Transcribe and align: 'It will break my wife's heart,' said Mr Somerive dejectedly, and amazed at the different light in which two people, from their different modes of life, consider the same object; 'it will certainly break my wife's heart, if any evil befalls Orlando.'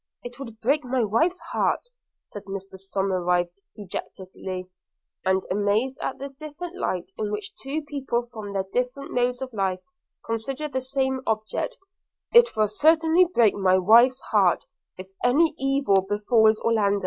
'It 0.23 0.39
will 0.39 0.49
break 0.63 0.83
my 0.83 1.03
wife's 1.03 1.39
heart,' 1.51 1.91
said 2.25 2.43
Mr 2.45 2.75
Somerive 2.75 3.49
dejectedly, 3.75 4.67
and 5.23 5.45
amazed 5.51 5.95
at 6.01 6.17
the 6.17 6.29
different 6.29 6.75
light 6.75 7.11
in 7.19 7.31
which 7.31 7.53
two 7.53 7.83
people, 7.83 8.25
from 8.33 8.51
their 8.51 8.65
different 8.73 9.11
modes 9.13 9.43
of 9.43 9.53
life, 9.53 9.81
consider 10.25 10.67
the 10.67 10.81
same 10.81 11.21
object; 11.27 11.77
'it 12.33 12.55
will 12.55 12.67
certainly 12.67 13.25
break 13.25 13.53
my 13.53 13.77
wife's 13.77 14.21
heart, 14.31 14.65
if 14.97 15.05
any 15.23 15.53
evil 15.59 16.01
befalls 16.01 16.59
Orlando.' 16.61 16.99